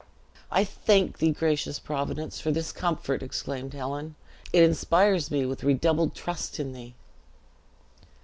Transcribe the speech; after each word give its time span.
"I 0.49 0.63
thank 0.63 1.19
thee, 1.19 1.29
gracious 1.29 1.77
Providence, 1.77 2.39
for 2.41 2.49
this 2.49 2.71
comfort!" 2.71 3.21
exclaimed 3.21 3.75
Helen; 3.75 4.15
"it 4.51 4.63
inspires 4.63 5.29
me 5.29 5.45
with 5.45 5.63
redoubled 5.63 6.15
trust 6.15 6.59
in 6.59 6.73
thee." 6.73 6.95